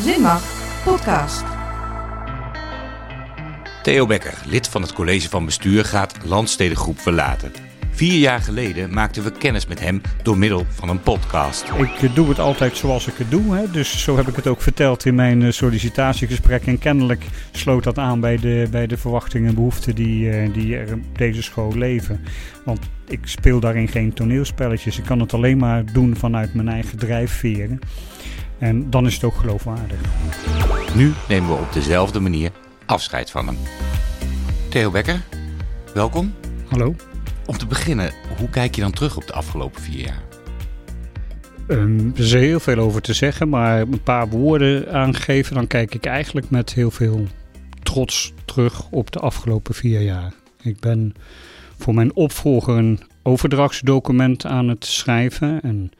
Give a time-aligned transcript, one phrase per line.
[0.00, 0.42] Zinmag
[0.84, 1.44] Podcast.
[3.82, 7.71] Theo Becker, lid van het college van bestuur, gaat Landstedengroep verlaten.
[7.94, 11.64] Vier jaar geleden maakten we kennis met hem door middel van een podcast.
[12.00, 13.54] Ik doe het altijd zoals ik het doe.
[13.54, 13.70] Hè.
[13.70, 16.66] Dus zo heb ik het ook verteld in mijn eh, sollicitatiegesprek.
[16.66, 20.76] En kennelijk sloot dat aan bij de, bij de verwachtingen en behoeften die, eh, die
[20.76, 22.20] er op deze school leven.
[22.64, 24.98] Want ik speel daarin geen toneelspelletjes.
[24.98, 27.78] Ik kan het alleen maar doen vanuit mijn eigen drijfveren.
[28.58, 29.98] En dan is het ook geloofwaardig.
[30.94, 32.50] Nu nemen we op dezelfde manier
[32.86, 33.56] afscheid van hem.
[34.68, 35.20] Theo Becker,
[35.94, 36.34] welkom.
[36.68, 36.94] Hallo.
[37.46, 40.22] Om te beginnen, hoe kijk je dan terug op de afgelopen vier jaar?
[41.68, 45.54] Um, er is heel veel over te zeggen, maar een paar woorden aangeven.
[45.54, 47.26] Dan kijk ik eigenlijk met heel veel
[47.82, 50.32] trots terug op de afgelopen vier jaar.
[50.62, 51.14] Ik ben
[51.78, 55.60] voor mijn opvolger een overdrachtsdocument aan het schrijven.
[55.62, 55.92] En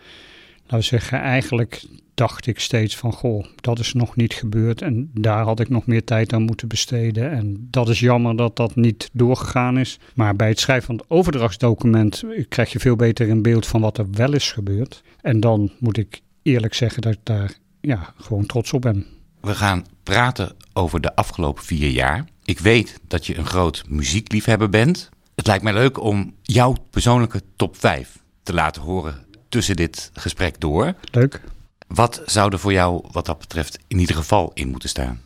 [0.63, 1.85] laten we zeggen, eigenlijk
[2.15, 5.87] dacht ik steeds van, goh, dat is nog niet gebeurd en daar had ik nog
[5.87, 7.31] meer tijd aan moeten besteden.
[7.31, 9.99] En dat is jammer dat dat niet doorgegaan is.
[10.15, 13.99] Maar bij het schrijven van het overdrachtsdocument krijg je veel beter een beeld van wat
[13.99, 15.03] er wel is gebeurd.
[15.21, 19.07] En dan moet ik eerlijk zeggen dat ik daar ja, gewoon trots op ben.
[19.41, 22.25] We gaan praten over de afgelopen vier jaar.
[22.45, 25.09] Ik weet dat je een groot muziekliefhebber bent.
[25.35, 29.22] Het lijkt mij leuk om jouw persoonlijke top 5 te laten horen
[29.53, 30.95] tussen dit gesprek door.
[31.11, 31.41] Leuk.
[31.87, 35.21] Wat zou er voor jou wat dat betreft in ieder geval in moeten staan?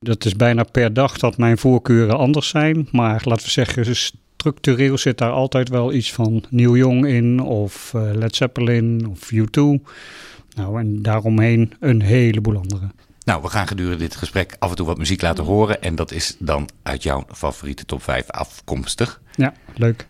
[0.00, 2.88] Dat is bijna per dag dat mijn voorkeuren anders zijn.
[2.92, 7.92] Maar laten we zeggen, structureel zit daar altijd wel iets van Neil Young in, of
[7.96, 9.84] uh, Led Zeppelin, of U2.
[10.56, 12.90] Nou, en daaromheen een heleboel andere.
[13.24, 15.82] Nou, we gaan gedurende dit gesprek af en toe wat muziek laten horen.
[15.82, 19.20] En dat is dan uit jouw favoriete top 5 afkomstig.
[19.34, 20.06] Ja, leuk.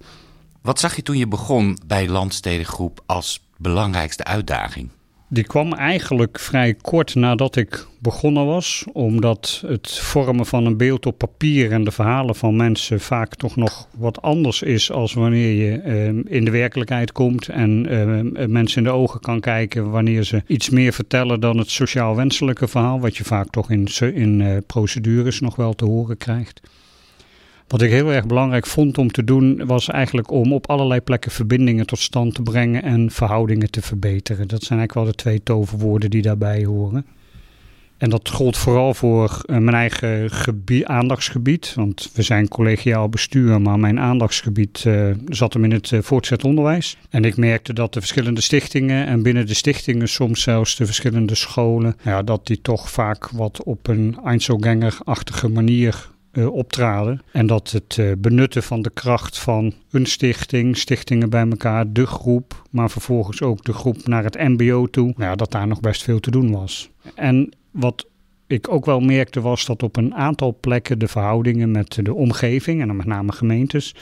[0.63, 4.89] Wat zag je toen je begon bij Landstedengroep als belangrijkste uitdaging?
[5.31, 11.07] Die kwam eigenlijk vrij kort nadat ik begonnen was, omdat het vormen van een beeld
[11.07, 15.53] op papier en de verhalen van mensen vaak toch nog wat anders is als wanneer
[15.53, 20.23] je uh, in de werkelijkheid komt en uh, mensen in de ogen kan kijken wanneer
[20.23, 24.41] ze iets meer vertellen dan het sociaal wenselijke verhaal, wat je vaak toch in, in
[24.41, 26.61] uh, procedures nog wel te horen krijgt.
[27.69, 31.31] Wat ik heel erg belangrijk vond om te doen, was eigenlijk om op allerlei plekken
[31.31, 34.49] verbindingen tot stand te brengen en verhoudingen te verbeteren.
[34.49, 37.07] Dat zijn eigenlijk wel de twee toverwoorden die daarbij horen.
[37.99, 41.73] En dat gold vooral voor uh, mijn eigen gebied, aandachtsgebied.
[41.75, 46.45] Want we zijn collegiaal bestuur, maar mijn aandachtsgebied uh, zat hem in het uh, voortgezet
[46.45, 46.97] onderwijs.
[47.11, 51.35] En ik merkte dat de verschillende stichtingen en binnen de stichtingen soms zelfs de verschillende
[51.35, 56.09] scholen, ja, dat die toch vaak wat op een Einzelganger-achtige manier
[56.47, 57.23] optraden.
[57.33, 62.07] En dat het uh, benutten van de kracht van een stichting, stichtingen bij elkaar, de
[62.07, 66.03] groep, maar vervolgens ook de groep naar het MBO toe, nou dat daar nog best
[66.03, 66.91] veel te doen was.
[67.15, 68.07] En wat
[68.47, 72.81] ik ook wel merkte was dat op een aantal plekken de verhoudingen met de omgeving,
[72.81, 73.95] en dan met name gemeentes,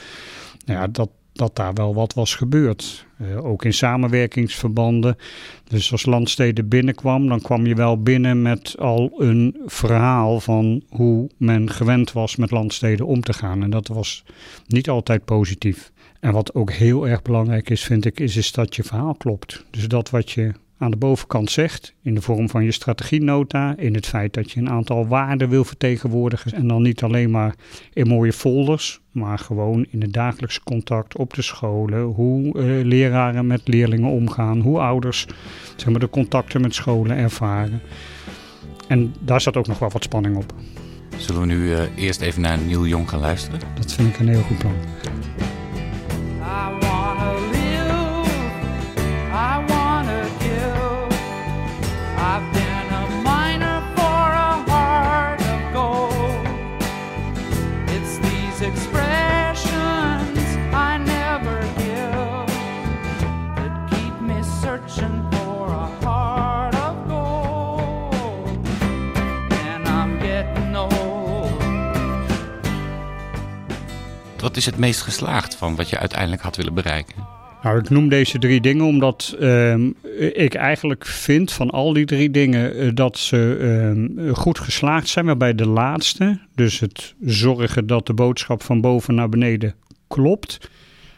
[0.65, 3.05] nou ja, dat dat daar wel wat was gebeurd.
[3.21, 5.17] Uh, ook in samenwerkingsverbanden.
[5.67, 11.29] Dus als landsteden binnenkwam, dan kwam je wel binnen met al een verhaal van hoe
[11.37, 13.63] men gewend was met landsteden om te gaan.
[13.63, 14.23] En dat was
[14.67, 15.91] niet altijd positief.
[16.19, 19.65] En wat ook heel erg belangrijk is, vind ik, is, is dat je verhaal klopt.
[19.69, 23.93] Dus dat wat je aan de bovenkant zegt, in de vorm van je strategienota, in
[23.93, 27.55] het feit dat je een aantal waarden wil vertegenwoordigen en dan niet alleen maar
[27.93, 33.47] in mooie folders, maar gewoon in het dagelijkse contact op de scholen, hoe uh, leraren
[33.47, 35.27] met leerlingen omgaan, hoe ouders
[35.75, 37.81] zeg maar, de contacten met scholen ervaren.
[38.87, 40.53] En daar zat ook nog wel wat spanning op.
[41.17, 43.59] Zullen we nu uh, eerst even naar Neil Jong gaan luisteren?
[43.75, 44.75] Dat vind ik een heel goed plan.
[74.69, 77.15] Het meest geslaagd van wat je uiteindelijk had willen bereiken?
[77.63, 79.75] Nou, ik noem deze drie dingen omdat uh,
[80.33, 83.57] ik eigenlijk vind van al die drie dingen uh, dat ze
[84.17, 85.25] uh, goed geslaagd zijn.
[85.25, 89.75] Maar bij de laatste, dus het zorgen dat de boodschap van boven naar beneden
[90.07, 90.69] klopt.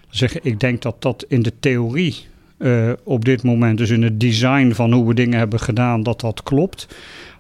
[0.10, 2.16] Zeg, ik denk dat dat in de theorie
[2.58, 6.20] uh, op dit moment, dus in het design van hoe we dingen hebben gedaan, dat
[6.20, 6.88] dat klopt.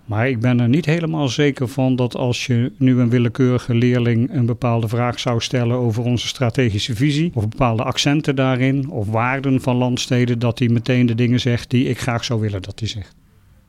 [0.10, 4.34] Maar ik ben er niet helemaal zeker van dat als je nu een willekeurige leerling
[4.34, 9.62] een bepaalde vraag zou stellen over onze strategische visie, of bepaalde accenten daarin, of waarden
[9.62, 12.88] van landsteden, dat hij meteen de dingen zegt die ik graag zou willen dat hij
[12.88, 13.16] zegt.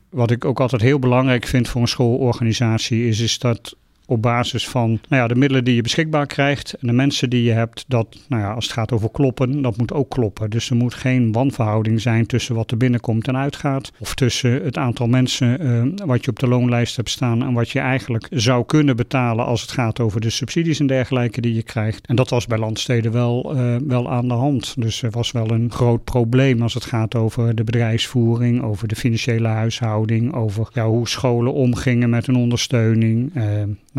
[0.09, 3.75] wat ik ook altijd heel belangrijk vind voor een schoolorganisatie, is, is dat
[4.11, 7.43] op basis van nou ja, de middelen die je beschikbaar krijgt en de mensen die
[7.43, 10.49] je hebt, dat nou ja, als het gaat over kloppen, dat moet ook kloppen.
[10.49, 14.77] Dus er moet geen wanverhouding zijn tussen wat er binnenkomt en uitgaat, of tussen het
[14.77, 18.65] aantal mensen uh, wat je op de loonlijst hebt staan en wat je eigenlijk zou
[18.65, 22.07] kunnen betalen als het gaat over de subsidies en dergelijke die je krijgt.
[22.07, 24.73] En dat was bij landsteden wel, uh, wel aan de hand.
[24.77, 28.95] Dus er was wel een groot probleem als het gaat over de bedrijfsvoering, over de
[28.95, 33.35] financiële huishouding, over ja, hoe scholen omgingen met hun ondersteuning.
[33.35, 33.43] Uh,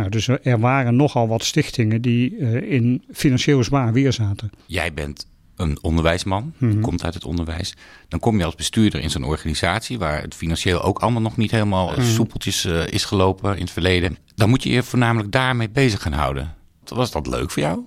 [0.08, 4.50] dus er waren nogal wat stichtingen die uh, in financieel zwaar weer zaten.
[4.66, 5.26] Jij bent
[5.56, 6.80] een onderwijsman, mm -hmm.
[6.80, 7.74] komt uit het onderwijs.
[8.08, 11.50] Dan kom je als bestuurder in zo'n organisatie waar het financieel ook allemaal nog niet
[11.50, 12.04] helemaal mm -hmm.
[12.04, 14.16] soepeltjes uh, is gelopen in het verleden.
[14.34, 16.54] Dan moet je je voornamelijk daarmee bezig gaan houden.
[16.84, 17.84] Was dat leuk voor jou?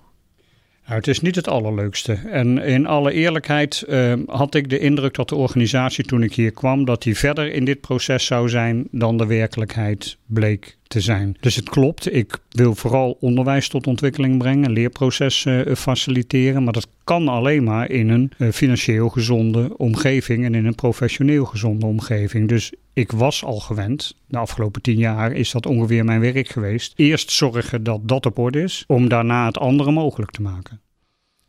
[0.85, 2.13] Nou, het is niet het allerleukste.
[2.13, 6.51] En in alle eerlijkheid uh, had ik de indruk dat de organisatie toen ik hier
[6.51, 11.37] kwam, dat die verder in dit proces zou zijn dan de werkelijkheid bleek te zijn.
[11.39, 16.87] Dus het klopt, ik wil vooral onderwijs tot ontwikkeling brengen, leerprocessen uh, faciliteren, maar dat
[17.03, 22.49] kan alleen maar in een uh, financieel gezonde omgeving en in een professioneel gezonde omgeving.
[22.49, 26.93] Dus ik was al gewend, de afgelopen tien jaar is dat ongeveer mijn werk geweest.
[26.95, 30.81] Eerst zorgen dat dat op orde is, om daarna het andere mogelijk te maken.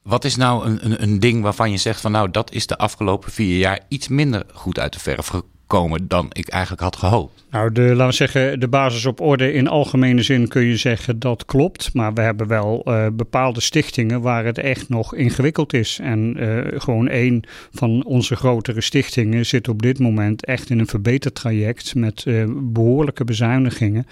[0.02, 2.78] Wat is nou een, een, een ding waarvan je zegt van nou dat is de
[2.78, 5.54] afgelopen vier jaar iets minder goed uit de verf gekomen
[6.02, 7.44] dan ik eigenlijk had gehoopt?
[7.50, 11.18] Nou, de, laten we zeggen, de basis op orde in algemene zin kun je zeggen
[11.18, 11.94] dat klopt.
[11.94, 15.98] Maar we hebben wel uh, bepaalde stichtingen waar het echt nog ingewikkeld is.
[16.02, 20.86] En uh, gewoon een van onze grotere stichtingen zit op dit moment echt in een
[20.86, 24.06] verbetertraject met uh, behoorlijke bezuinigingen.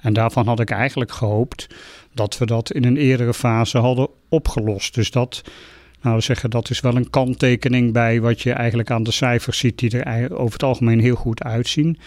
[0.00, 1.66] En daarvan had ik eigenlijk gehoopt
[2.14, 4.94] dat we dat in een eerdere fase hadden opgelost.
[4.94, 5.42] Dus dat
[6.02, 9.58] nou, we zeggen dat is wel een kanttekening bij wat je eigenlijk aan de cijfers
[9.58, 11.98] ziet, die er over het algemeen heel goed uitzien.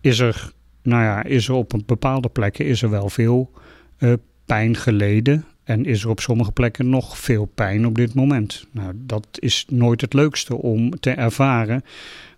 [0.00, 0.52] Is er,
[0.82, 3.50] nou ja, is er op een bepaalde plekken is er wel veel
[3.98, 4.12] uh,
[4.44, 5.44] pijn geleden.
[5.64, 8.66] En is er op sommige plekken nog veel pijn op dit moment.
[8.70, 11.84] Nou, dat is nooit het leukste om te ervaren.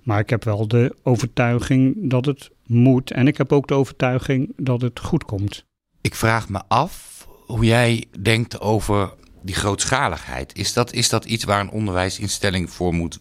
[0.02, 3.10] Maar ik heb wel de overtuiging dat het moet.
[3.10, 5.64] En ik heb ook de overtuiging dat het goed komt.
[6.00, 9.12] Ik vraag me af hoe jij denkt over
[9.46, 13.18] die grootschaligheid, is dat, is dat iets waar een onderwijsinstelling voor moet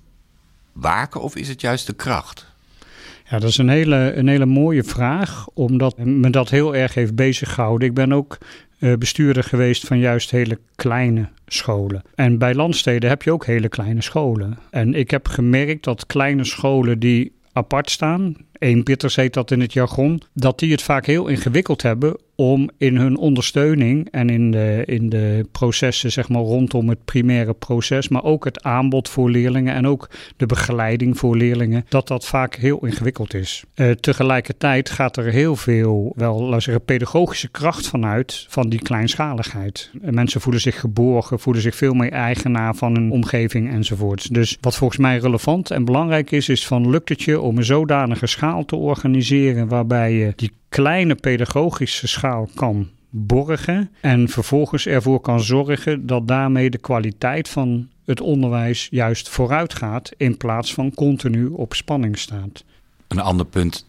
[0.73, 2.53] waken of is het juist de kracht?
[3.29, 7.15] Ja, dat is een hele, een hele mooie vraag, omdat me dat heel erg heeft
[7.15, 7.87] bezig gehouden.
[7.87, 8.37] Ik ben ook
[8.79, 12.01] uh, bestuurder geweest van juist hele kleine scholen.
[12.15, 14.57] En bij landsteden heb je ook hele kleine scholen.
[14.69, 19.73] En ik heb gemerkt dat kleine scholen die apart staan, eenpitters heet dat in het
[19.73, 24.83] jargon, dat die het vaak heel ingewikkeld hebben om in hun ondersteuning en in de,
[24.85, 29.73] in de processen zeg maar, rondom het primaire proces, maar ook het aanbod voor leerlingen
[29.73, 33.63] en ook de begeleiding voor leerlingen, dat dat vaak heel ingewikkeld is.
[33.75, 39.91] Uh, tegelijkertijd gaat er heel veel, wel laten zeggen, pedagogische kracht vanuit van die kleinschaligheid.
[40.01, 44.25] En mensen voelen zich geborgen, voelen zich veel meer eigenaar van hun omgeving enzovoorts.
[44.25, 47.63] Dus wat volgens mij relevant en belangrijk is, is van lukt het je om een
[47.63, 55.19] zodanige schaal te organiseren waarbij je die kleine pedagogische schaal kan borgen en vervolgens ervoor
[55.19, 60.93] kan zorgen dat daarmee de kwaliteit van het onderwijs juist vooruit gaat in plaats van
[60.93, 62.63] continu op spanning staat.
[63.07, 63.87] Een ander punt,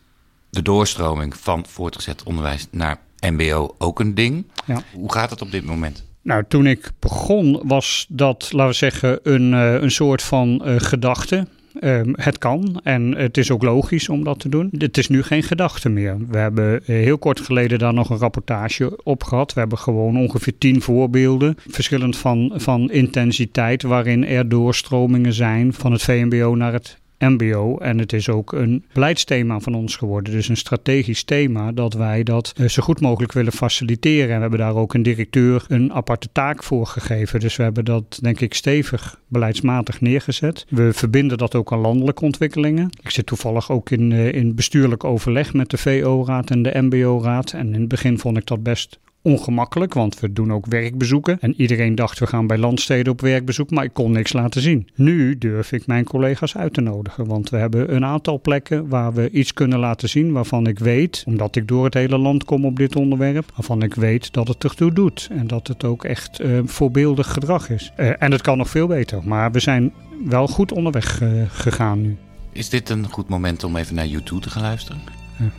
[0.51, 4.47] de doorstroming van voortgezet onderwijs naar MBO ook een ding.
[4.67, 4.83] Ja.
[4.95, 6.05] Hoe gaat het op dit moment?
[6.23, 11.47] Nou, toen ik begon was dat, laten we zeggen, een, een soort van uh, gedachte.
[11.81, 14.69] Um, het kan en het is ook logisch om dat te doen.
[14.79, 16.17] Het is nu geen gedachte meer.
[16.29, 19.53] We hebben heel kort geleden daar nog een rapportage op gehad.
[19.53, 25.93] We hebben gewoon ongeveer tien voorbeelden, verschillend van, van intensiteit, waarin er doorstromingen zijn van
[25.93, 27.79] het VMBO naar het MBO.
[27.79, 30.33] En het is ook een beleidsthema van ons geworden.
[30.33, 34.29] Dus een strategisch thema dat wij dat uh, zo goed mogelijk willen faciliteren.
[34.29, 37.41] En we hebben daar ook een directeur een aparte taak voor gegeven.
[37.41, 40.67] Dus we hebben dat denk ik stevig beleidsmatig neergezet.
[40.69, 42.91] We verbinden dat ook aan landelijke ontwikkelingen.
[43.03, 47.53] Ik zit toevallig ook in, uh, in bestuurlijk overleg met de VO-raad en de MBO-raad.
[47.53, 51.41] En in het begin vond ik dat best ongemakkelijk, want we doen ook werkbezoeken.
[51.41, 54.89] En iedereen dacht we gaan bij landsteden op werkbezoek, maar ik kon niks laten zien.
[54.95, 59.13] Nu durf ik mijn collega's uit te nodigen, want we hebben een aantal plekken waar
[59.13, 62.65] we iets kunnen laten zien waarvan ik weet, omdat ik door het hele land kom
[62.65, 66.41] op dit onderwerp, waarvan ik weet dat het ertoe doet en dat het ook echt
[66.41, 67.93] uh, voorbeeldig gedrag is.
[67.97, 69.93] Uh, en het kan nog veel beter, maar we zijn
[70.25, 72.17] wel goed onderweg uh, gegaan nu.
[72.53, 75.01] Is dit een goed moment om even naar YouTube te gaan luisteren?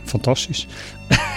[0.04, 0.66] fantastisch.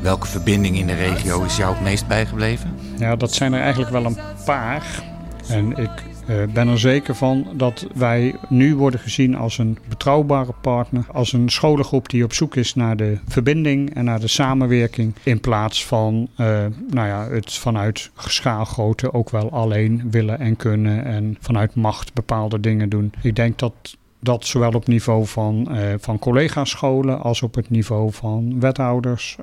[0.00, 2.78] Welke verbinding in de regio is jou het meest bijgebleven?
[2.96, 5.02] Ja, dat zijn er eigenlijk wel een paar.
[5.48, 5.90] En ik
[6.28, 11.04] uh, ben er zeker van dat wij nu worden gezien als een betrouwbare partner.
[11.12, 15.14] Als een scholengroep die op zoek is naar de verbinding en naar de samenwerking.
[15.22, 16.46] In plaats van uh,
[16.88, 21.04] nou ja, het vanuit schaalgrootte ook wel alleen willen en kunnen.
[21.04, 23.12] En vanuit macht bepaalde dingen doen.
[23.22, 28.12] Ik denk dat dat zowel op niveau van, uh, van collega-scholen als op het niveau
[28.12, 29.36] van wethouders,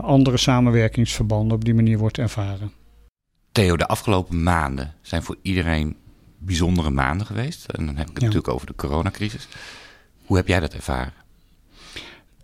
[0.00, 2.72] andere samenwerkingsverbanden op die manier wordt ervaren.
[3.52, 5.96] Theo, de afgelopen maanden zijn voor iedereen
[6.46, 7.64] bijzondere maanden geweest.
[7.64, 8.26] En dan heb ik het ja.
[8.26, 9.48] natuurlijk over de coronacrisis.
[10.24, 11.12] Hoe heb jij dat ervaren?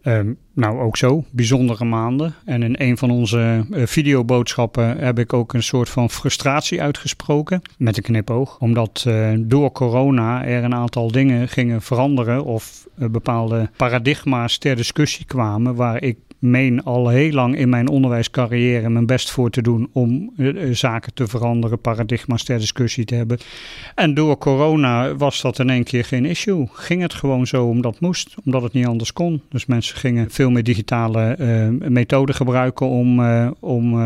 [0.05, 2.35] Um, nou, ook zo, bijzondere maanden.
[2.45, 7.63] En in een van onze uh, videoboodschappen heb ik ook een soort van frustratie uitgesproken.
[7.79, 8.59] Met een knipoog.
[8.59, 12.45] Omdat uh, door corona er een aantal dingen gingen veranderen.
[12.45, 15.75] Of uh, bepaalde paradigma's ter discussie kwamen.
[15.75, 20.33] Waar ik meen al heel lang in mijn onderwijscarrière mijn best voor te doen om
[20.37, 23.39] uh, zaken te veranderen, paradigma's ter discussie te hebben.
[23.95, 26.67] En door corona was dat in één keer geen issue.
[26.73, 29.43] Ging het gewoon zo omdat het moest, omdat het niet anders kon.
[29.49, 33.21] Dus mensen gingen veel meer digitale uh, methoden gebruiken om,
[33.61, 34.01] om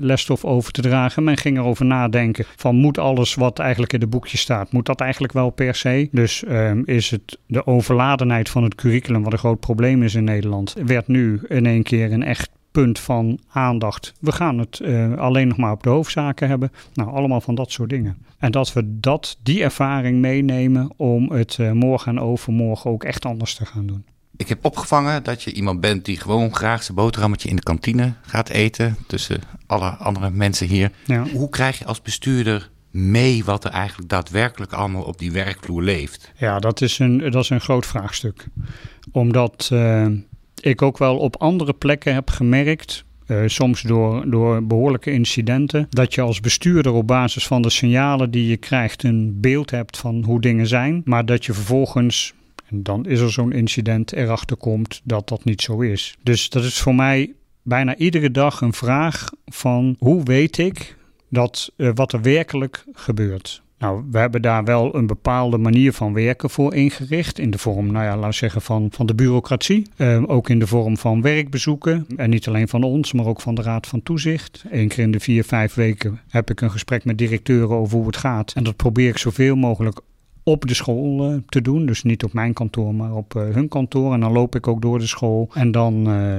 [0.00, 1.24] lesstof over te dragen.
[1.24, 5.00] Men ging erover nadenken van moet alles wat eigenlijk in de boekje staat, moet dat
[5.00, 6.08] eigenlijk wel per se?
[6.12, 10.24] Dus ehm, is het de overladenheid van het curriculum, wat een groot probleem is in
[10.24, 14.12] Nederland, werd nu in één keer een echt punt van aandacht.
[14.20, 16.72] We gaan het uh, alleen nog maar op de hoofdzaken hebben.
[16.94, 18.16] Nou, allemaal van dat soort dingen.
[18.38, 23.24] En dat we dat, die ervaring meenemen om het uh, morgen en overmorgen ook echt
[23.24, 24.04] anders te gaan doen.
[24.36, 28.12] Ik heb opgevangen dat je iemand bent die gewoon graag zijn boterhammetje in de kantine
[28.22, 28.96] gaat eten.
[29.06, 30.90] Tussen alle andere mensen hier.
[31.04, 31.24] Ja.
[31.32, 36.32] Hoe krijg je als bestuurder mee wat er eigenlijk daadwerkelijk allemaal op die werkvloer leeft?
[36.36, 38.46] Ja, dat is een, dat is een groot vraagstuk.
[39.12, 40.06] Omdat uh,
[40.60, 43.04] ik ook wel op andere plekken heb gemerkt.
[43.26, 45.86] Uh, soms door, door behoorlijke incidenten.
[45.90, 49.96] Dat je als bestuurder op basis van de signalen die je krijgt een beeld hebt
[49.96, 51.02] van hoe dingen zijn.
[51.04, 52.34] Maar dat je vervolgens,
[52.66, 56.16] en dan is er zo'n incident, erachter komt dat dat niet zo is.
[56.22, 60.96] Dus dat is voor mij bijna iedere dag een vraag van hoe weet ik
[61.28, 63.62] dat uh, wat er werkelijk gebeurt.
[63.80, 67.38] Nou, we hebben daar wel een bepaalde manier van werken voor ingericht.
[67.38, 69.86] In de vorm, nou ja, laten zeggen, van, van de bureaucratie.
[69.96, 72.06] Uh, ook in de vorm van werkbezoeken.
[72.16, 74.64] En niet alleen van ons, maar ook van de Raad van Toezicht.
[74.70, 78.06] Eén keer in de vier, vijf weken heb ik een gesprek met directeuren over hoe
[78.06, 78.52] het gaat.
[78.52, 80.00] En dat probeer ik zoveel mogelijk
[80.42, 81.86] op de school uh, te doen.
[81.86, 84.12] Dus niet op mijn kantoor, maar op uh, hun kantoor.
[84.12, 85.50] En dan loop ik ook door de school.
[85.52, 86.38] En dan uh,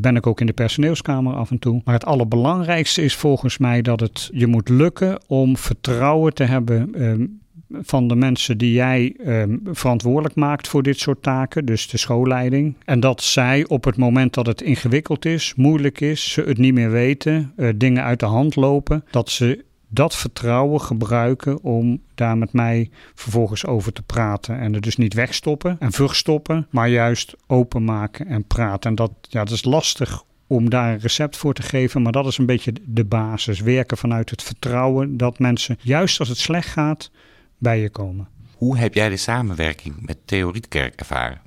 [0.00, 1.80] ben ik ook in de personeelskamer af en toe.
[1.84, 7.02] Maar het allerbelangrijkste is volgens mij dat het je moet lukken om vertrouwen te hebben
[7.02, 7.40] um,
[7.80, 12.74] van de mensen die jij um, verantwoordelijk maakt voor dit soort taken, dus de schoolleiding.
[12.84, 16.74] En dat zij op het moment dat het ingewikkeld is, moeilijk is, ze het niet
[16.74, 22.38] meer weten, uh, dingen uit de hand lopen, dat ze dat vertrouwen gebruiken om daar
[22.38, 24.58] met mij vervolgens over te praten.
[24.58, 28.90] En het dus niet wegstoppen en verstoppen, maar juist openmaken en praten.
[28.90, 32.26] En dat, ja, dat is lastig om daar een recept voor te geven, maar dat
[32.26, 33.60] is een beetje de basis.
[33.60, 37.10] Werken vanuit het vertrouwen dat mensen, juist als het slecht gaat,
[37.58, 38.28] bij je komen.
[38.56, 41.41] Hoe heb jij de samenwerking met Theo Rietkerk ervaren?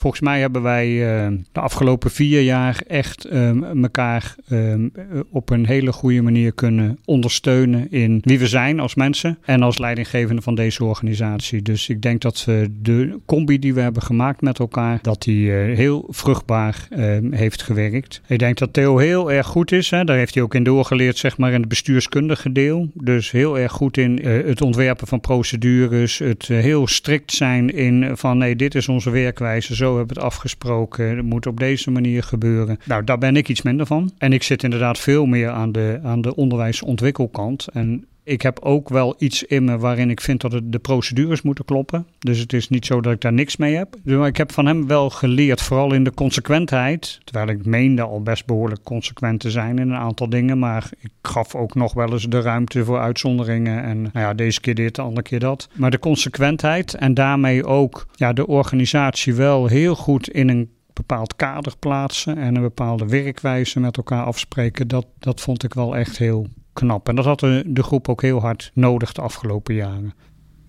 [0.00, 4.92] Volgens mij hebben wij uh, de afgelopen vier jaar echt um, elkaar um,
[5.30, 9.78] op een hele goede manier kunnen ondersteunen in wie we zijn als mensen en als
[9.78, 11.62] leidinggevende van deze organisatie.
[11.62, 12.46] Dus ik denk dat
[12.82, 17.62] de combi die we hebben gemaakt met elkaar, dat die uh, heel vruchtbaar uh, heeft
[17.62, 18.20] gewerkt.
[18.26, 19.90] Ik denk dat Theo heel erg goed is.
[19.90, 20.04] Hè?
[20.04, 22.90] Daar heeft hij ook in doorgeleerd, zeg maar, in het bestuurskundige deel.
[22.94, 28.38] Dus heel erg goed in het ontwerpen van procedures, het heel strikt zijn in van
[28.38, 31.16] nee, dit is onze werkwijze, zo hebben we het afgesproken.
[31.16, 32.78] Het moet op deze manier gebeuren.
[32.84, 34.12] Nou, daar ben ik iets minder van.
[34.18, 37.68] En ik zit inderdaad veel meer aan de, aan de onderwijsontwikkelkant.
[37.72, 41.42] En ik heb ook wel iets in me waarin ik vind dat het de procedures
[41.42, 42.06] moeten kloppen.
[42.18, 43.96] Dus het is niet zo dat ik daar niks mee heb.
[44.02, 47.20] Dus ik heb van hem wel geleerd, vooral in de consequentheid.
[47.24, 50.58] Terwijl ik meende al best behoorlijk consequent te zijn in een aantal dingen.
[50.58, 53.82] Maar ik gaf ook nog wel eens de ruimte voor uitzonderingen.
[53.82, 55.68] En nou ja, deze keer dit, de andere keer dat.
[55.74, 61.36] Maar de consequentheid en daarmee ook ja, de organisatie wel heel goed in een bepaald
[61.36, 66.18] kader plaatsen en een bepaalde werkwijze met elkaar afspreken, dat, dat vond ik wel echt
[66.18, 66.46] heel
[66.80, 67.08] knap.
[67.08, 70.14] En dat had de, de groep ook heel hard nodig de afgelopen jaren.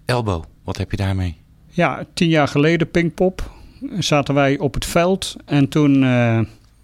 [0.05, 1.37] Elbo, wat heb je daarmee?
[1.67, 3.51] Ja, tien jaar geleden, Pinkpop,
[3.99, 5.35] zaten wij op het veld.
[5.45, 6.39] En toen uh,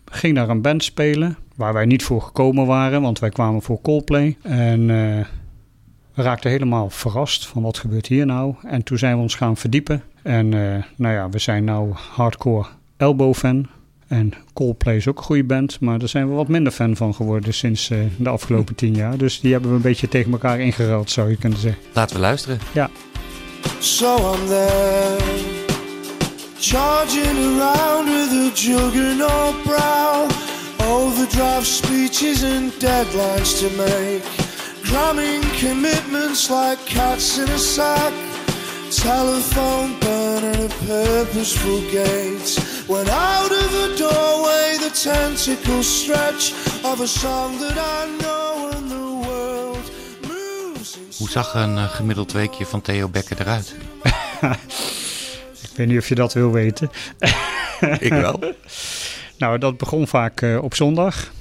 [0.05, 3.81] ging daar een band spelen, waar wij niet voor gekomen waren, want wij kwamen voor
[3.81, 4.37] Coldplay.
[4.41, 5.25] En uh,
[6.13, 8.55] we raakten helemaal verrast van wat gebeurt hier nou.
[8.63, 10.03] En toen zijn we ons gaan verdiepen.
[10.23, 12.67] En uh, nou ja, we zijn nou hardcore
[12.97, 13.67] Elbow-fan.
[14.07, 17.15] En Coldplay is ook een goede band, maar daar zijn we wat minder fan van
[17.15, 19.17] geworden sinds eh, de afgelopen tien jaar.
[19.17, 21.81] Dus die hebben we een beetje tegen elkaar ingeruild, zou je kunnen zeggen.
[21.93, 22.59] Laten we luisteren.
[23.79, 25.17] So I'm there,
[26.59, 30.27] charging around with a juggernaut brow,
[30.79, 34.23] overdrive speeches and deadlines to make,
[34.83, 38.13] cramming commitments like cats in a sack,
[38.89, 42.76] telephone burning a purposeful gate.
[42.87, 46.53] When out of the doorway the tentacles stretch
[46.83, 49.91] of a song that I know and the world
[50.21, 50.95] moves.
[50.95, 53.75] in Hoe zag een eh, gemiddeld weekje van Theo Becker eruit?
[55.71, 56.89] Ik weet niet of je dat wil weten.
[57.99, 58.39] Ik wel.
[59.37, 61.31] Nou, dat begon vaak eh, op zondag.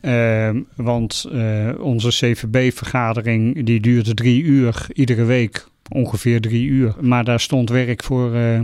[0.00, 5.66] Ehm, want eh, onze CVB-vergadering die duurde drie uur iedere week.
[5.88, 6.94] Ongeveer drie uur.
[7.00, 8.60] Maar daar stond werk voor eh,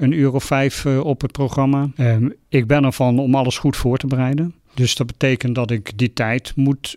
[0.00, 1.90] een uur of vijf eh, op het programma.
[1.96, 4.54] Ehm, ik ben ervan om alles goed voor te bereiden.
[4.74, 6.96] Dus dat betekent dat ik die tijd moet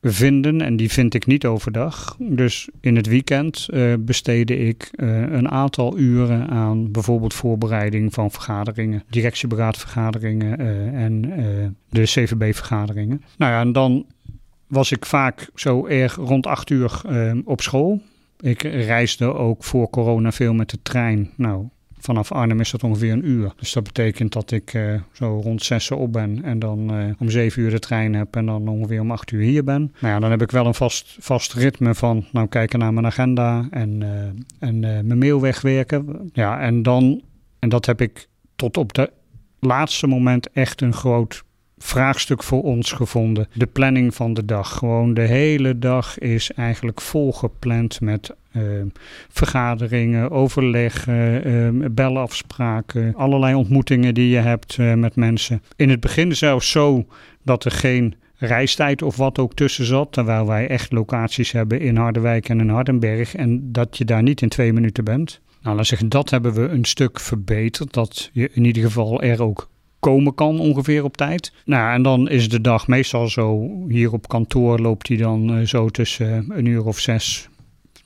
[0.00, 2.16] vinden en die vind ik niet overdag.
[2.18, 8.30] Dus in het weekend eh, bestede ik eh, een aantal uren aan bijvoorbeeld voorbereiding van
[8.30, 10.58] vergaderingen, directieberaadvergaderingen
[10.94, 11.20] en
[11.88, 13.22] de CVB-vergaderingen.
[13.36, 14.06] Nou ja, en dan
[14.72, 18.00] was ik vaak zo erg rond acht uur eh, op school.
[18.40, 21.30] Ik reisde ook voor corona veel met de trein.
[21.36, 21.66] Nou,
[22.02, 23.52] vanaf Arnhem is dat ongeveer een uur.
[23.56, 27.30] Dus dat betekent dat ik eh, zo rond zes op ben en dan eh, om
[27.30, 29.94] zeven uur de trein heb en dan ongeveer om acht uur hier ben.
[30.00, 33.06] Nou ja, dan heb ik wel een vast, vast ritme van nou kijken naar mijn
[33.06, 36.30] agenda en, eh, en mijn mail wegwerken.
[36.32, 37.22] Ja, en dan,
[37.58, 39.12] en dat heb ik tot op de
[39.60, 41.44] laatste moment echt een groot
[41.82, 43.48] vraagstuk voor ons gevonden.
[43.54, 44.78] De planning van de dag.
[44.78, 48.62] Gewoon de hele dag is eigenlijk volgepland met eh,
[49.28, 55.62] vergaderingen, overleggen, eh, belafspraken, allerlei ontmoetingen die je hebt eh, met mensen.
[55.76, 57.06] In het begin zelfs zo
[57.42, 61.96] dat er geen reistijd of wat ook tussen zat, terwijl wij echt locaties hebben in
[61.96, 65.40] Harderwijk en in Hardenberg en dat je daar niet in twee minuten bent.
[65.62, 69.22] Nou, dan zeg ik, dat hebben we een stuk verbeterd, dat je in ieder geval
[69.22, 69.68] er ook
[70.02, 71.52] komen kan ongeveer op tijd.
[71.64, 75.66] Nou, en dan is de dag meestal zo, hier op kantoor loopt hij dan eh,
[75.66, 77.48] zo tussen een uur of zes,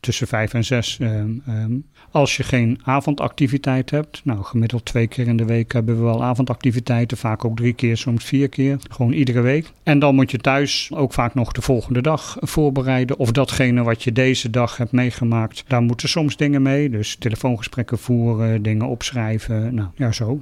[0.01, 0.99] tussen vijf en zes.
[1.01, 1.73] ehm, ehm.
[2.11, 6.25] als je geen avondactiviteit hebt, nou gemiddeld twee keer in de week hebben we wel
[6.25, 9.73] avondactiviteiten, vaak ook drie keer, soms vier keer, gewoon iedere week.
[9.83, 14.03] En dan moet je thuis ook vaak nog de volgende dag voorbereiden of datgene wat
[14.03, 19.75] je deze dag hebt meegemaakt, daar moeten soms dingen mee, dus telefoongesprekken voeren, dingen opschrijven,
[19.75, 20.41] nou ja zo.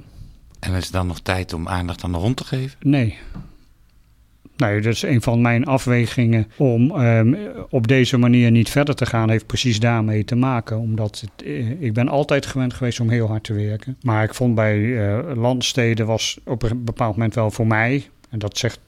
[0.65, 2.77] En is dan nog tijd om aandacht aan de hond te geven?
[2.79, 3.17] Nee.
[4.57, 7.35] Nee, dat is een van mijn afwegingen om ehm,
[7.69, 10.79] op deze manier niet verder te gaan, heeft precies daarmee te maken.
[10.79, 13.97] Omdat het, eh, ik ben altijd gewend geweest om heel hard te werken.
[14.01, 18.39] Maar ik vond bij eh, landsteden was op een bepaald moment wel voor mij, en
[18.39, 18.79] dat zegt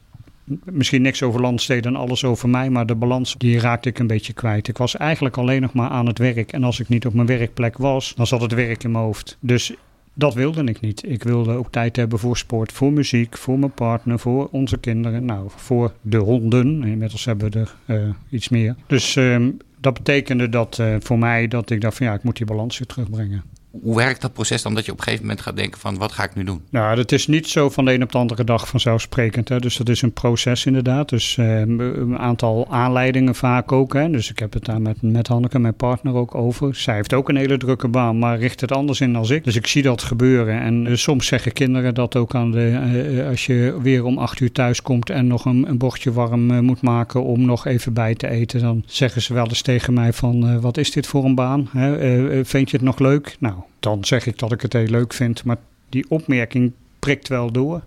[0.63, 4.07] misschien niks over landsteden en alles over mij, maar de balans die raakte ik een
[4.07, 4.67] beetje kwijt.
[4.67, 7.27] Ik was eigenlijk alleen nog maar aan het werk en als ik niet op mijn
[7.27, 9.37] werkplek was, dan zat het werk in mijn hoofd.
[9.39, 9.73] Dus
[10.17, 11.09] dat wilde ik niet.
[11.09, 15.25] Ik wilde ook tijd hebben voor sport, voor muziek, voor mijn partner, voor onze kinderen.
[15.25, 16.83] Nou, voor de honden.
[16.83, 18.75] Inmiddels hebben we er eh, iets meer.
[18.87, 22.37] Dus ehm, dat betekende dat eh, voor mij dat ik dacht van ja, ik moet
[22.37, 23.43] die balans weer terugbrengen.
[23.81, 26.11] Hoe werkt dat proces dan dat je op een gegeven moment gaat denken van wat
[26.11, 26.61] ga ik nu doen?
[26.69, 29.49] Nou, dat is niet zo van de een op de andere dag vanzelfsprekend.
[29.49, 29.59] Hè.
[29.59, 31.09] Dus dat is een proces inderdaad.
[31.09, 33.93] Dus eh, een aantal aanleidingen vaak ook.
[33.93, 34.09] Hè.
[34.09, 36.75] Dus ik heb het daar met, met Hanneke, mijn partner, ook over.
[36.75, 39.43] Zij heeft ook een hele drukke baan, maar richt het anders in dan ik.
[39.43, 40.61] Dus ik zie dat gebeuren.
[40.61, 42.69] En eh, soms zeggen kinderen dat ook aan de...
[42.69, 46.51] eh, als je weer om acht uur thuis komt en nog een, een bordje warm
[46.51, 48.61] eh, moet maken om nog even bij te eten.
[48.61, 51.69] Dan zeggen ze wel eens tegen mij van, eh, wat is dit voor een baan?
[51.71, 51.97] Hè?
[51.97, 53.35] Eh, eh, vind je het nog leuk?
[53.39, 55.43] Nou, dan zeg ik dat ik het heel leuk vind.
[55.43, 55.57] Maar
[55.89, 57.81] die opmerking prikt wel door.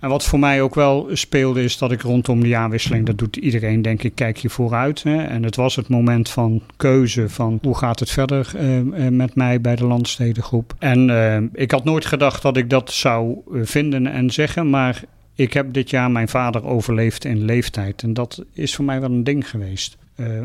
[0.00, 3.36] En wat voor mij ook wel speelde is dat ik rondom de jaarwisseling, dat doet
[3.36, 5.02] iedereen denk ik, kijk je vooruit.
[5.02, 5.22] Hè?
[5.22, 9.34] En het was het moment van keuze van hoe gaat het verder eh, eh, met
[9.34, 10.74] mij bij de landstedengroep.
[10.78, 15.02] En eh, ik had nooit gedacht dat ik dat zou vinden en zeggen, maar
[15.34, 18.02] ik heb dit jaar mijn vader overleefd in leeftijd.
[18.02, 19.96] En dat is voor mij wel een ding geweest.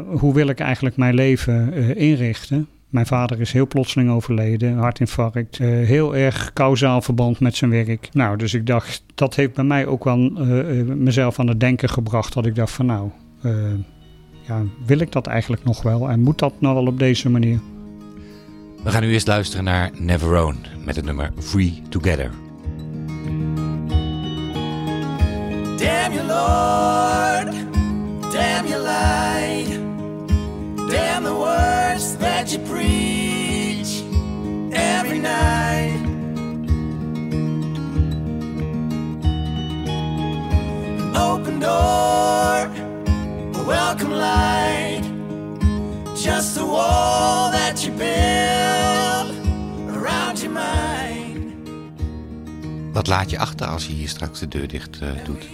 [0.08, 2.68] Hoe wil ik eigenlijk mijn leven inrichten?
[2.92, 8.10] Mijn vader is heel plotseling overleden, hartinfarct, eh, heel erg kausaal verband met zijn werk.
[8.12, 11.60] Nou, dus ik dacht, dat heeft bij mij ook wel eh, eh, mezelf aan het
[11.60, 12.34] denken gebracht.
[12.34, 13.10] Dat ik dacht van nou,
[13.42, 13.54] eh,
[14.48, 16.10] ja, wil ik dat eigenlijk nog wel?
[16.10, 17.60] En moet dat nou wel op deze manier?
[18.84, 22.32] We gaan nu eerst luisteren naar Never Own met het nummer Free Together.
[25.78, 27.54] Damn you, Lord.
[28.34, 29.91] Damn your light.
[30.92, 34.04] Damn the words that you preach
[34.74, 36.02] every night.
[41.16, 42.70] Open door,
[43.54, 45.04] a welcome light,
[46.14, 49.32] just the wall that you build
[49.96, 51.54] around your mind.
[52.94, 55.46] Wat laat je achter als je hier straks de deur dicht uh, doet?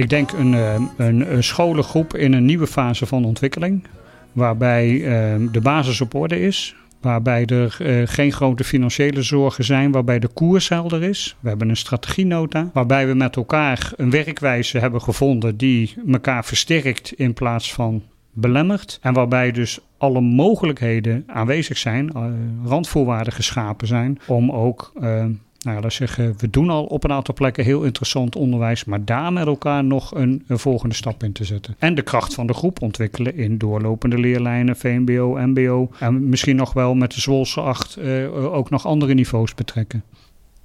[0.00, 3.84] Ik denk een, eh, een, een scholengroep in een nieuwe fase van ontwikkeling.
[4.32, 6.74] Waarbij eh, de basis op orde is.
[7.00, 9.92] Waarbij er eh, geen grote financiële zorgen zijn.
[9.92, 11.36] Waarbij de koers helder is.
[11.40, 12.70] We hebben een strategienota.
[12.72, 18.98] Waarbij we met elkaar een werkwijze hebben gevonden die elkaar versterkt in plaats van belemmert.
[19.02, 22.24] En waarbij dus alle mogelijkheden aanwezig zijn, eh,
[22.64, 25.24] randvoorwaarden geschapen zijn om ook eh,
[25.62, 29.32] nou laat zeggen, we doen al op een aantal plekken heel interessant onderwijs, maar daar
[29.32, 31.76] met elkaar nog een, een volgende stap in te zetten.
[31.78, 36.72] En de kracht van de groep ontwikkelen in doorlopende leerlijnen, VMBO, MBO en misschien nog
[36.72, 40.04] wel met de Zwolse 8 eh, ook nog andere niveaus betrekken.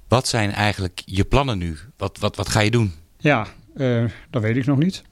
[0.08, 1.76] Wat zijn eigenlijk je plannen nu?
[1.96, 2.92] Wat, wat, wat ga je doen?
[3.18, 5.02] Ja, eh, dat weet ik nog niet.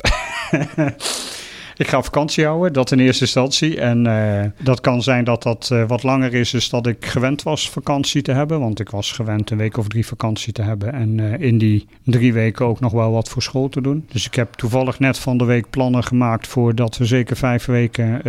[1.76, 3.80] ik ga vakantie houden, dat in eerste instantie.
[3.80, 7.42] En eh, dat kan zijn dat dat eh, wat langer is, dus dat ik gewend
[7.42, 8.60] was vakantie te hebben.
[8.60, 10.92] Want ik was gewend een week of drie vakantie te hebben.
[10.92, 14.06] En eh, in die drie weken ook nog wel wat voor school te doen.
[14.12, 17.64] Dus ik heb toevallig net van de week plannen gemaakt voor dat we zeker vijf
[17.64, 18.22] weken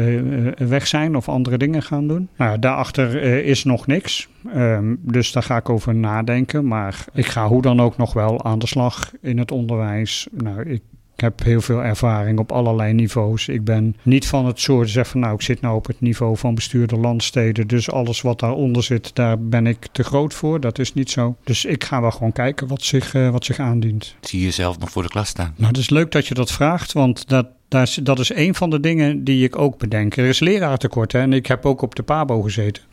[0.67, 2.29] weg zijn of andere dingen gaan doen.
[2.38, 4.27] Nou, daarachter is nog niks.
[4.53, 6.67] Ehm, dus daar ga ik over nadenken.
[6.67, 10.27] Maar ik ga hoe dan ook nog wel aan de slag in het onderwijs.
[10.31, 10.81] Nou, ik
[11.15, 13.47] ik heb heel veel ervaring op allerlei niveaus.
[13.47, 16.38] Ik ben niet van het soort zeg van nou, ik zit nou op het niveau
[16.38, 17.67] van bestuurder landsteden.
[17.67, 20.60] Dus alles wat daaronder zit, daar ben ik te groot voor.
[20.60, 21.36] Dat is niet zo.
[21.43, 24.15] Dus ik ga wel gewoon kijken wat zich, eh, wat zich aandient.
[24.21, 25.54] Zie je jezelf nog voor de klas staan?
[25.56, 28.69] Nou, het is leuk dat je dat vraagt, want dat, is, dat is een van
[28.69, 30.17] de dingen die ik ook bedenk.
[30.17, 32.84] Er is leraartekort hè, en ik heb ook op de PABO gezeten.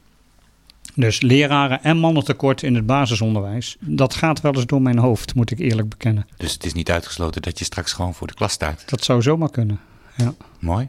[0.95, 3.77] Dus leraren en mannentekort in het basisonderwijs.
[3.81, 6.27] Dat gaat wel eens door mijn hoofd, moet ik eerlijk bekennen.
[6.37, 8.83] Dus het is niet uitgesloten dat je straks gewoon voor de klas staat.
[8.87, 9.81] Dat zou zomaar kunnen.
[10.17, 10.35] Ja.
[10.59, 10.89] Mooi.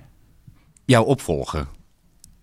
[0.86, 1.68] Jouw opvolger,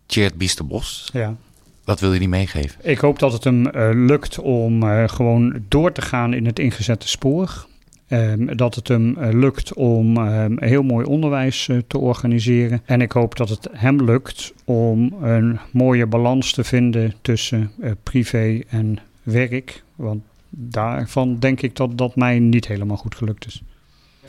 [0.07, 1.09] Tjeerd Biesterbos.
[1.13, 1.37] ja.
[1.85, 2.81] Wat wil je die meegeven?
[2.83, 6.59] Ik hoop dat het hem eh, lukt om eh, gewoon door te gaan in het
[6.59, 7.67] ingezette spoor.
[8.11, 12.83] Ehm, dat het hem eh, lukt om ehm, heel mooi onderwijs eh, te organiseren.
[12.85, 17.91] En ik hoop dat het hem lukt om een mooie balans te vinden tussen eh,
[18.03, 19.83] privé en werk.
[19.97, 23.63] Want daarvan denk ik dat dat mij niet helemaal goed gelukt is.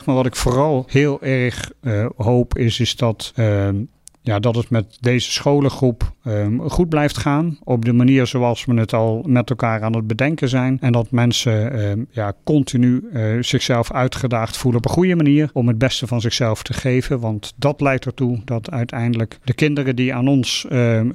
[0.04, 1.72] Maar wat ik vooral heel erg
[2.16, 3.76] hoop is, is dat, ehm,
[4.22, 7.58] ja, dat het met deze scholengroep ehm, goed blijft gaan.
[7.64, 10.78] Op de manier zoals we het al met elkaar aan het bedenken zijn.
[10.80, 15.50] En dat mensen ehm, ja, continu eh, zichzelf uitgedaagd voelen op een goede manier.
[15.52, 17.20] Om het beste van zichzelf te geven.
[17.20, 21.10] Want dat leidt ertoe dat uiteindelijk de kinderen die aan ons ehm,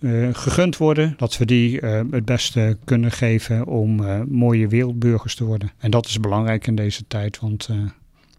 [0.00, 1.14] eh, gegund worden.
[1.16, 5.70] Dat we die het beste kunnen geven om eh, mooie wereldburgers te worden.
[5.78, 7.40] En dat is belangrijk in deze tijd.
[7.40, 7.68] Want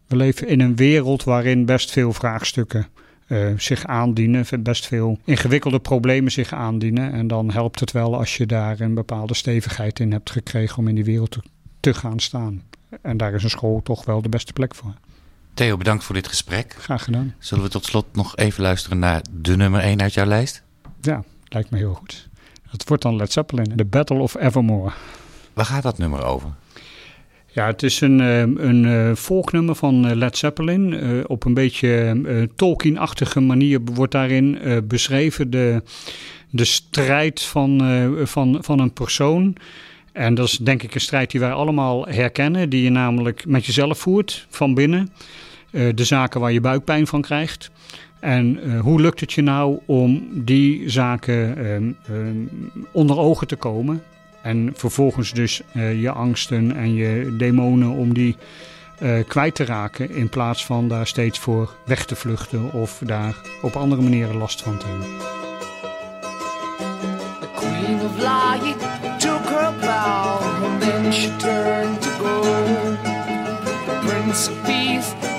[0.08, 2.88] we leven in een wereld waarin best veel vraagstukken
[3.34, 7.14] eh, zich aandienen, best veel ingewikkelde problemen zich aandienen.
[7.14, 10.88] En dan helpt het wel als je daar een bepaalde stevigheid in hebt gekregen om
[10.88, 11.42] in die wereld te,
[11.80, 12.64] te gaan staan.
[13.02, 14.94] En daar is een school toch wel de beste plek voor.
[15.54, 16.76] Theo, bedankt voor dit gesprek.
[16.80, 17.36] Graag gedaan.
[17.40, 20.64] Zullen we tot slot nog even luisteren naar de nummer 1 uit jouw lijst?
[21.02, 22.30] Ja, lijkt me heel goed.
[22.70, 24.92] Het wordt dan Led Zeppelin, The Battle of Evermore.
[25.54, 26.50] Waar gaat dat nummer over?
[27.54, 30.94] Ja, het is een, eh, een eh, volknummer van eh, Led Zeppelin.
[30.94, 35.82] Eh, op een beetje eh, Tolkien-achtige manier wordt daarin beschreven de,
[36.50, 37.82] de strijd van,
[38.24, 39.56] van, van een persoon.
[40.12, 42.70] En dat is denk ik een strijd die wij allemaal herkennen.
[42.70, 45.10] Die je namelijk met jezelf voert van binnen.
[45.72, 47.72] De zaken waar je buikpijn van krijgt.
[48.20, 52.38] En hoe lukt het je nou om die zaken ehm, ehm,
[52.92, 54.04] onder ogen te komen?
[54.44, 58.38] En vervolgens dus eh, je angsten en je demonen om die
[59.00, 60.16] eh, kwijt te raken.
[60.16, 64.62] In plaats van daar steeds voor weg te vluchten of daar op andere manieren last
[64.62, 65.08] van te hebben.
[67.40, 68.18] The Queen of
[69.18, 69.44] took
[72.02, 72.44] to.
[73.86, 75.33] The Prince of Peace